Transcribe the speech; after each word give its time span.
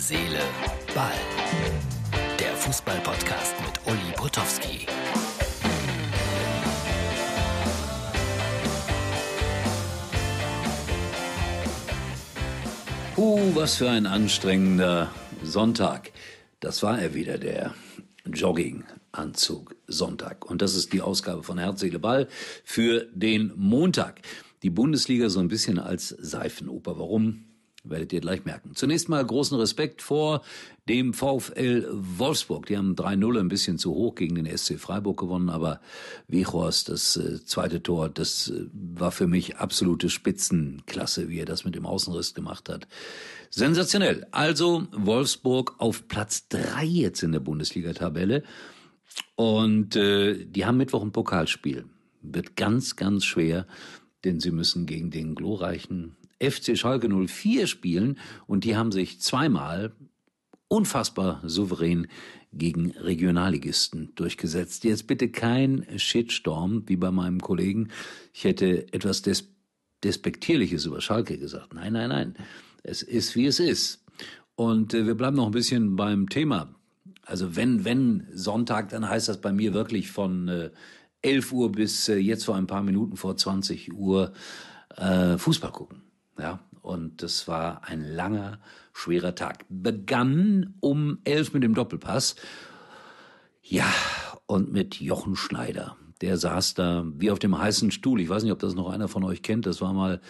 Seele, 0.00 0.40
Ball. 0.94 1.12
Der 2.38 2.56
Fußball-Podcast 2.56 3.54
mit 3.60 3.86
Uli 3.86 4.12
Potowski. 4.16 4.86
Uh, 13.18 13.54
was 13.54 13.76
für 13.76 13.90
ein 13.90 14.06
anstrengender 14.06 15.10
Sonntag. 15.42 16.12
Das 16.60 16.82
war 16.82 16.98
er 16.98 17.12
wieder, 17.12 17.36
der 17.36 17.74
Jogginganzug 18.24 19.76
Sonntag. 19.86 20.46
Und 20.50 20.62
das 20.62 20.76
ist 20.76 20.94
die 20.94 21.02
Ausgabe 21.02 21.42
von 21.42 21.58
Herz, 21.58 21.80
Seele, 21.80 21.98
Ball 21.98 22.26
für 22.64 23.06
den 23.12 23.52
Montag. 23.54 24.22
Die 24.62 24.70
Bundesliga 24.70 25.28
so 25.28 25.40
ein 25.40 25.48
bisschen 25.48 25.78
als 25.78 26.08
Seifenoper. 26.08 26.98
Warum? 26.98 27.49
Werdet 27.82 28.12
ihr 28.12 28.20
gleich 28.20 28.44
merken. 28.44 28.74
Zunächst 28.74 29.08
mal 29.08 29.24
großen 29.24 29.58
Respekt 29.58 30.02
vor 30.02 30.42
dem 30.86 31.14
VfL 31.14 31.88
Wolfsburg. 31.90 32.66
Die 32.66 32.76
haben 32.76 32.94
3-0 32.94 33.40
ein 33.40 33.48
bisschen 33.48 33.78
zu 33.78 33.94
hoch 33.94 34.14
gegen 34.16 34.34
den 34.34 34.58
SC 34.58 34.78
Freiburg 34.78 35.18
gewonnen, 35.18 35.48
aber 35.48 35.80
Wiechhorst, 36.28 36.90
das 36.90 37.16
äh, 37.16 37.42
zweite 37.42 37.82
Tor, 37.82 38.10
das 38.10 38.50
äh, 38.50 38.66
war 38.72 39.12
für 39.12 39.26
mich 39.26 39.56
absolute 39.56 40.10
Spitzenklasse, 40.10 41.30
wie 41.30 41.38
er 41.38 41.46
das 41.46 41.64
mit 41.64 41.74
dem 41.74 41.86
Außenriss 41.86 42.34
gemacht 42.34 42.68
hat. 42.68 42.86
Sensationell. 43.48 44.26
Also 44.30 44.86
Wolfsburg 44.92 45.76
auf 45.78 46.06
Platz 46.06 46.48
3 46.48 46.84
jetzt 46.84 47.22
in 47.22 47.32
der 47.32 47.40
Bundesliga-Tabelle. 47.40 48.42
Und 49.36 49.96
äh, 49.96 50.44
die 50.44 50.66
haben 50.66 50.76
Mittwoch 50.76 51.02
ein 51.02 51.12
Pokalspiel. 51.12 51.86
Wird 52.20 52.56
ganz, 52.56 52.96
ganz 52.96 53.24
schwer, 53.24 53.66
denn 54.24 54.38
sie 54.38 54.50
müssen 54.50 54.84
gegen 54.84 55.10
den 55.10 55.34
glorreichen 55.34 56.16
FC 56.40 56.76
Schalke 56.76 57.08
04 57.08 57.66
spielen 57.66 58.18
und 58.46 58.64
die 58.64 58.76
haben 58.76 58.92
sich 58.92 59.20
zweimal 59.20 59.92
unfassbar 60.68 61.40
souverän 61.44 62.06
gegen 62.52 62.92
Regionalligisten 62.92 64.12
durchgesetzt. 64.14 64.84
Jetzt 64.84 65.06
bitte 65.06 65.28
kein 65.28 65.86
Shitstorm 65.96 66.84
wie 66.86 66.96
bei 66.96 67.10
meinem 67.10 67.40
Kollegen. 67.40 67.88
Ich 68.32 68.44
hätte 68.44 68.92
etwas 68.92 69.22
des 69.22 69.48
Despektierliches 70.02 70.86
über 70.86 71.00
Schalke 71.00 71.38
gesagt. 71.38 71.74
Nein, 71.74 71.92
nein, 71.92 72.08
nein. 72.08 72.34
Es 72.82 73.02
ist, 73.02 73.36
wie 73.36 73.46
es 73.46 73.60
ist. 73.60 74.04
Und 74.54 74.94
äh, 74.94 75.06
wir 75.06 75.14
bleiben 75.14 75.36
noch 75.36 75.46
ein 75.46 75.52
bisschen 75.52 75.96
beim 75.96 76.28
Thema. 76.28 76.74
Also 77.22 77.54
wenn, 77.56 77.84
wenn 77.84 78.26
Sonntag, 78.32 78.88
dann 78.88 79.08
heißt 79.08 79.28
das 79.28 79.40
bei 79.40 79.52
mir 79.52 79.74
wirklich 79.74 80.10
von 80.10 80.48
äh, 80.48 80.70
11 81.22 81.52
Uhr 81.52 81.72
bis 81.72 82.08
äh, 82.08 82.16
jetzt 82.16 82.44
vor 82.44 82.56
ein 82.56 82.66
paar 82.66 82.82
Minuten 82.82 83.16
vor 83.16 83.36
20 83.36 83.92
Uhr 83.92 84.32
äh, 84.96 85.36
Fußball 85.36 85.72
gucken. 85.72 86.02
Ja, 86.40 86.60
und 86.80 87.22
das 87.22 87.48
war 87.48 87.84
ein 87.84 88.02
langer, 88.02 88.60
schwerer 88.94 89.34
Tag. 89.34 89.66
Begann 89.68 90.74
um 90.80 91.18
elf 91.24 91.52
mit 91.52 91.62
dem 91.62 91.74
Doppelpass. 91.74 92.36
Ja, 93.62 93.92
und 94.46 94.72
mit 94.72 94.96
Jochen 94.96 95.36
Schneider. 95.36 95.96
Der 96.22 96.38
saß 96.38 96.74
da 96.74 97.04
wie 97.16 97.30
auf 97.30 97.38
dem 97.38 97.58
heißen 97.58 97.90
Stuhl. 97.90 98.20
Ich 98.20 98.28
weiß 98.30 98.42
nicht, 98.42 98.52
ob 98.52 98.58
das 98.58 98.74
noch 98.74 98.88
einer 98.88 99.08
von 99.08 99.22
euch 99.24 99.42
kennt. 99.42 99.66
Das 99.66 99.82
war 99.82 99.92
mal 99.92 100.20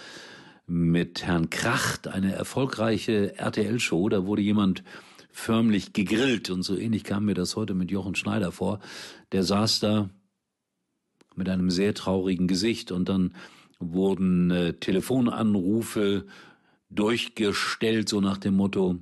mit 0.67 1.23
Herrn 1.23 1.49
Kracht 1.49 2.09
eine 2.09 2.33
erfolgreiche 2.33 3.39
RTL-Show. 3.39 4.09
Da 4.09 4.27
wurde 4.27 4.43
jemand 4.43 4.83
förmlich 5.31 5.93
gegrillt 5.93 6.51
und 6.51 6.63
so 6.63 6.77
ähnlich 6.77 7.05
kam 7.05 7.25
mir 7.25 7.35
das 7.35 7.55
heute 7.55 7.75
mit 7.75 7.93
Jochen 7.93 8.17
Schneider 8.17 8.51
vor. 8.51 8.81
Der 9.31 9.45
saß 9.45 9.79
da 9.79 10.11
mit 11.37 11.49
einem 11.49 11.71
sehr 11.71 11.95
traurigen 11.95 12.49
Gesicht 12.49 12.91
und 12.91 13.09
dann 13.09 13.35
wurden 13.81 14.51
äh, 14.51 14.73
Telefonanrufe 14.75 16.27
durchgestellt, 16.91 18.09
so 18.09 18.21
nach 18.21 18.39
dem 18.39 18.55
Motto, 18.55 18.99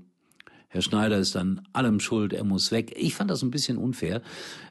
Herr 0.70 0.82
Schneider 0.82 1.18
ist 1.18 1.34
an 1.34 1.66
allem 1.72 1.98
schuld, 1.98 2.34
er 2.34 2.44
muss 2.44 2.70
weg. 2.70 2.94
Ich 2.96 3.14
fand 3.14 3.30
das 3.30 3.42
ein 3.42 3.50
bisschen 3.50 3.78
unfair, 3.78 4.20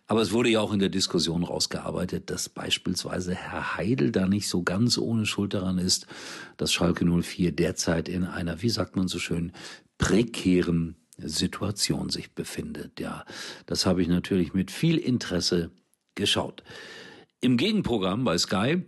aber 0.05 0.21
es 0.21 0.31
wurde 0.31 0.49
ja 0.49 0.61
auch 0.61 0.71
in 0.71 0.79
der 0.79 0.89
Diskussion 0.89 1.43
rausgearbeitet, 1.43 2.29
dass 2.29 2.49
beispielsweise 2.49 3.33
Herr 3.33 3.77
Heidel 3.77 4.11
da 4.11 4.27
nicht 4.27 4.47
so 4.47 4.61
ganz 4.61 4.99
ohne 4.99 5.25
Schuld 5.25 5.55
daran 5.55 5.79
ist, 5.79 6.05
dass 6.57 6.71
Schalke 6.71 7.03
04 7.03 7.51
derzeit 7.51 8.09
in 8.09 8.25
einer, 8.25 8.61
wie 8.61 8.69
sagt 8.69 8.95
man 8.95 9.07
so 9.07 9.17
schön, 9.17 9.51
prekären 9.97 10.95
Situation 11.17 12.11
sich 12.11 12.31
befindet. 12.31 12.99
Ja, 12.99 13.25
das 13.65 13.87
habe 13.87 14.03
ich 14.03 14.07
natürlich 14.07 14.53
mit 14.53 14.69
viel 14.69 14.97
Interesse 14.97 15.71
geschaut. 16.13 16.63
Im 17.41 17.57
Gegenprogramm 17.57 18.23
bei 18.23 18.37
Sky 18.37 18.83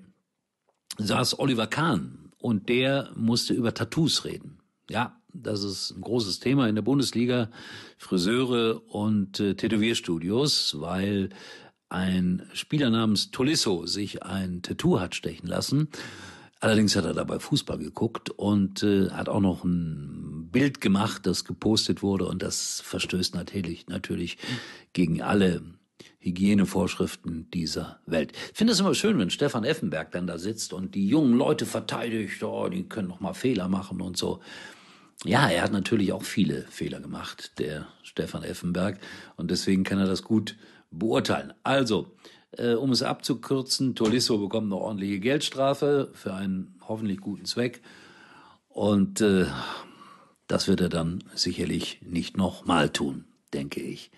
saß 1.00 1.40
Oliver 1.40 1.68
Kahn 1.68 2.32
und 2.38 2.70
der 2.70 3.10
musste 3.16 3.54
über 3.54 3.74
Tattoos 3.74 4.26
reden. 4.26 4.60
Ja, 4.90 5.20
das 5.34 5.64
ist 5.64 5.92
ein 5.92 6.02
großes 6.02 6.40
Thema 6.40 6.68
in 6.68 6.76
der 6.76 6.82
Bundesliga, 6.82 7.50
Friseure 7.98 8.82
und 8.88 9.40
äh, 9.40 9.56
Tätowierstudios, 9.56 10.80
weil 10.80 11.30
ein 11.90 12.44
Spieler 12.54 12.90
namens 12.90 13.32
Tolisso 13.32 13.86
sich 13.86 14.24
ein 14.24 14.62
Tattoo 14.62 15.00
hat 15.00 15.16
stechen 15.16 15.48
lassen. 15.48 15.90
Allerdings 16.59 16.96
hat 16.96 17.06
er 17.06 17.14
dabei 17.14 17.40
Fußball 17.40 17.78
geguckt 17.78 18.30
und 18.32 18.84
äh, 18.84 19.09
hat 19.12 19.30
auch 19.30 19.40
noch 19.40 19.64
ein 19.64 20.50
Bild 20.52 20.82
gemacht, 20.82 21.26
das 21.26 21.46
gepostet 21.46 22.02
wurde 22.04 22.26
und 22.28 22.44
das 22.44 22.82
verstößt 22.82 23.34
natürlich, 23.34 23.88
natürlich 23.88 24.38
gegen 24.94 25.22
alle 25.22 25.62
Hygienevorschriften 26.20 27.50
dieser 27.52 28.00
Welt. 28.06 28.34
Ich 28.52 28.58
finde 28.58 28.74
es 28.74 28.80
immer 28.80 28.94
schön, 28.94 29.18
wenn 29.20 29.30
Stefan 29.30 29.64
Effenberg 29.64 30.12
dann 30.12 30.28
da 30.28 30.38
sitzt 30.38 30.74
und 30.74 30.96
die 30.96 31.08
jungen 31.08 31.34
Leute 31.34 31.66
verteidigt, 31.66 32.44
oh, 32.44 32.68
die 32.70 32.84
können 32.84 33.08
noch 33.08 33.20
mal 33.20 33.34
Fehler 33.34 33.68
machen 33.68 34.02
und 34.02 34.18
so. 34.18 34.40
Ja, 35.26 35.50
er 35.50 35.64
hat 35.64 35.74
natürlich 35.74 36.14
auch 36.14 36.24
viele 36.24 36.64
Fehler 36.70 37.02
gemacht, 37.02 37.59
der 37.59 37.88
Stefan 38.04 38.44
Effenberg, 38.44 39.00
und 39.36 39.52
deswegen 39.52 39.84
kann 39.84 40.00
er 40.00 40.08
das 40.08 40.24
gut 40.24 40.56
beurteilen. 40.92 41.54
Also, 41.64 42.16
äh, 42.52 42.74
um 42.74 42.92
es 42.92 43.04
abzukürzen, 43.04 43.96
Tolisso 43.96 44.38
bekommt 44.38 44.72
eine 44.72 44.82
ordentliche 44.82 45.20
Geldstrafe 45.20 46.09
für 46.14 46.34
einen 46.34 46.76
hoffentlich 46.88 47.20
guten 47.20 47.46
Zweck 47.46 47.82
und 48.70 49.20
äh, 49.20 49.46
das 50.48 50.68
wird 50.68 50.82
er 50.82 50.90
dann 50.90 51.24
sicherlich 51.36 52.00
nicht 52.02 52.38
nochmal 52.38 52.90
tun, 52.90 53.26
denke 53.54 53.82
ich. 53.82 54.12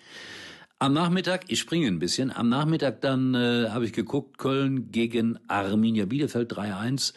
Am 0.82 0.94
Nachmittag, 0.94 1.44
ich 1.46 1.60
springe 1.60 1.86
ein 1.86 2.00
bisschen, 2.00 2.32
am 2.32 2.48
Nachmittag 2.48 3.02
dann 3.02 3.36
äh, 3.36 3.68
habe 3.68 3.84
ich 3.84 3.92
geguckt, 3.92 4.36
Köln 4.36 4.90
gegen 4.90 5.38
Arminia 5.46 6.06
Bielefeld 6.06 6.52
3-1. 6.52 7.14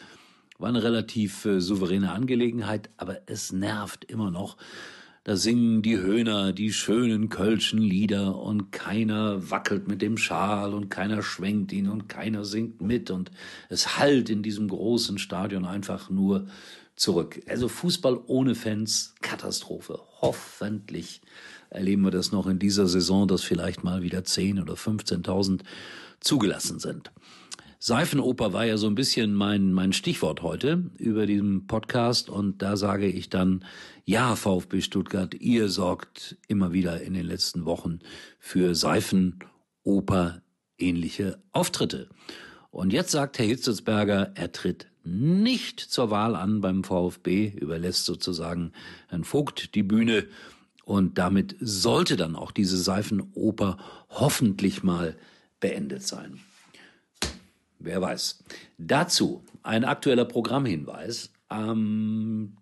War 0.58 0.68
eine 0.68 0.84
relativ 0.84 1.44
äh, 1.46 1.60
souveräne 1.60 2.12
Angelegenheit, 2.12 2.90
aber 2.96 3.22
es 3.26 3.50
nervt 3.50 4.04
immer 4.04 4.30
noch. 4.30 4.56
Da 5.24 5.34
singen 5.34 5.82
die 5.82 5.98
Höhner 5.98 6.52
die 6.52 6.72
schönen 6.72 7.28
kölschen 7.28 7.80
Lieder 7.80 8.36
und 8.36 8.70
keiner 8.70 9.50
wackelt 9.50 9.88
mit 9.88 10.00
dem 10.00 10.16
Schal 10.16 10.72
und 10.72 10.88
keiner 10.88 11.20
schwenkt 11.24 11.72
ihn 11.72 11.88
und 11.88 12.08
keiner 12.08 12.44
singt 12.44 12.80
mit 12.80 13.10
und 13.10 13.32
es 13.68 13.98
hallt 13.98 14.30
in 14.30 14.44
diesem 14.44 14.68
großen 14.68 15.18
Stadion 15.18 15.64
einfach 15.64 16.08
nur 16.08 16.46
zurück. 16.94 17.42
Also 17.48 17.66
Fußball 17.66 18.20
ohne 18.28 18.54
Fans, 18.54 19.16
Katastrophe. 19.22 19.98
Hoffentlich 20.20 21.20
erleben 21.70 22.02
wir 22.02 22.10
das 22.10 22.32
noch 22.32 22.46
in 22.46 22.58
dieser 22.58 22.86
Saison, 22.86 23.28
dass 23.28 23.42
vielleicht 23.42 23.84
mal 23.84 24.02
wieder 24.02 24.24
10 24.24 24.60
oder 24.60 24.74
15.000 24.74 25.60
zugelassen 26.20 26.78
sind. 26.78 27.12
Seifenoper 27.78 28.52
war 28.52 28.64
ja 28.64 28.78
so 28.78 28.86
ein 28.86 28.94
bisschen 28.94 29.34
mein, 29.34 29.72
mein 29.72 29.92
Stichwort 29.92 30.42
heute 30.42 30.90
über 30.98 31.26
diesem 31.26 31.66
Podcast 31.66 32.30
und 32.30 32.62
da 32.62 32.76
sage 32.76 33.06
ich 33.06 33.28
dann, 33.28 33.64
ja, 34.04 34.34
VfB 34.34 34.80
Stuttgart, 34.80 35.34
ihr 35.34 35.68
sorgt 35.68 36.36
immer 36.48 36.72
wieder 36.72 37.02
in 37.02 37.14
den 37.14 37.26
letzten 37.26 37.64
Wochen 37.64 38.00
für 38.38 38.74
Seifenoper 38.74 40.42
ähnliche 40.78 41.38
Auftritte. 41.52 42.08
Und 42.70 42.92
jetzt 42.92 43.10
sagt 43.10 43.38
Herr 43.38 43.46
Hitzelsberger, 43.46 44.32
er 44.34 44.52
tritt 44.52 44.88
nicht 45.04 45.80
zur 45.80 46.10
Wahl 46.10 46.34
an 46.34 46.60
beim 46.60 46.82
VfB, 46.82 47.48
überlässt 47.48 48.04
sozusagen 48.04 48.72
Herrn 49.08 49.24
Vogt 49.24 49.74
die 49.74 49.82
Bühne 49.82 50.26
und 50.86 51.18
damit 51.18 51.56
sollte 51.60 52.16
dann 52.16 52.36
auch 52.36 52.52
diese 52.52 52.78
Seifenoper 52.78 53.76
hoffentlich 54.08 54.84
mal 54.84 55.16
beendet 55.58 56.06
sein. 56.06 56.38
Wer 57.80 58.00
weiß. 58.00 58.44
Dazu 58.78 59.42
ein 59.64 59.84
aktueller 59.84 60.24
Programmhinweis. 60.24 61.32
Am 61.48 62.56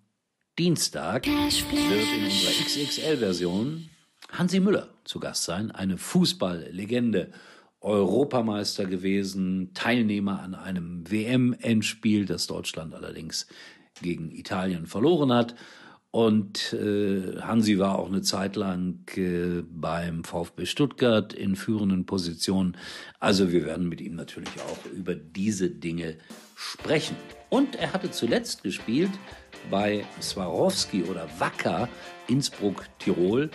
Dienstag 0.59 1.27
wird 1.27 2.15
in 2.17 2.25
unserer 2.25 2.65
XXL-Version 2.65 3.91
Hansi 4.31 4.59
Müller 4.59 4.89
zu 5.05 5.21
Gast 5.21 5.45
sein, 5.45 5.71
eine 5.71 5.99
Fußballlegende, 5.99 7.31
Europameister 7.81 8.87
gewesen, 8.87 9.73
Teilnehmer 9.75 10.41
an 10.41 10.55
einem 10.55 11.11
WM-Endspiel, 11.11 12.25
das 12.25 12.47
Deutschland 12.47 12.95
allerdings 12.95 13.47
gegen 14.01 14.31
Italien 14.31 14.87
verloren 14.87 15.31
hat. 15.31 15.55
Und 16.15 16.73
äh, 16.75 17.41
Hansi 17.41 17.81
war 17.81 17.99
auch 17.99 18.07
eine 18.07 18.23
Zeit 18.23 18.55
lang 18.55 19.01
äh, 19.17 19.65
beim 19.69 20.23
VfB 20.23 20.65
Stuttgart 20.65 21.33
in 21.33 21.57
führenden 21.57 22.07
Positionen. 22.07 22.77
Also 23.19 23.51
wir 23.51 23.67
werden 23.67 23.89
mit 23.89 24.01
ihm 24.01 24.15
natürlich 24.15 24.55
auch 24.61 24.93
über 24.93 25.17
diese 25.17 25.71
Dinge 25.71 26.15
sprechen. 26.55 27.17
Und 27.51 27.75
er 27.75 27.93
hatte 27.93 28.13
zuletzt 28.13 28.63
gespielt 28.63 29.11
bei 29.73 30.05
Swarovski 30.23 31.03
oder 31.03 31.27
Wacker 31.41 31.89
Innsbruck, 32.29 32.85
Tirol. 33.01 33.51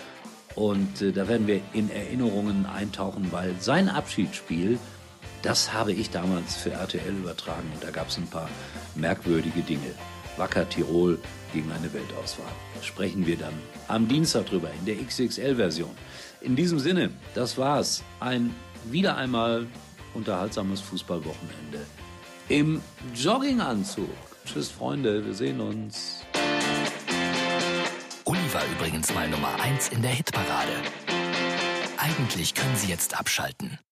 Und 0.56 1.01
äh, 1.01 1.13
da 1.13 1.29
werden 1.29 1.47
wir 1.47 1.61
in 1.71 1.89
Erinnerungen 1.89 2.65
eintauchen, 2.65 3.31
weil 3.31 3.56
sein 3.61 3.88
Abschiedsspiel, 3.88 4.79
das 5.44 5.71
habe 5.71 5.94
ich 5.94 6.09
damals 6.09 6.57
für 6.57 6.71
RTL 6.71 7.15
übertragen. 7.19 7.71
Und 7.73 7.85
da 7.85 7.91
gab 7.91 8.09
es 8.09 8.17
ein 8.17 8.27
paar 8.27 8.50
merkwürdige 8.95 9.61
Dinge. 9.61 9.94
Wacker 10.39 10.68
Tirol 10.68 11.19
gegen 11.53 11.71
eine 11.71 11.94
Weltauswahl. 11.94 12.51
Sprechen 12.81 13.27
wir 13.27 13.38
dann 13.38 13.53
am 13.88 14.07
Dienstag 14.07 14.47
drüber 14.47 14.71
in 14.80 14.86
der 14.86 14.95
XXL-Version. 14.95 15.91
In 16.41 16.56
diesem 16.56 16.80
Sinne, 16.80 17.12
das 17.36 17.57
war's. 17.57 18.03
Ein 18.19 18.56
wieder 18.86 19.18
einmal 19.18 19.68
unterhaltsames 20.13 20.81
Fußballwochenende 20.81 21.86
im 22.47 22.81
Jogginganzug. 23.13 24.09
Tschüss, 24.45 24.69
Freunde, 24.69 25.25
wir 25.25 25.33
sehen 25.33 25.59
uns. 25.62 26.24
Uli 28.25 28.53
war 28.53 28.63
übrigens 28.77 29.13
mal 29.13 29.30
Nummer 29.30 29.59
1 29.62 29.89
in 29.89 30.01
der 30.01 30.12
Hitparade. 30.12 30.74
Eigentlich 31.97 32.53
können 32.53 32.75
Sie 32.75 32.88
jetzt 32.88 33.19
abschalten. 33.19 33.80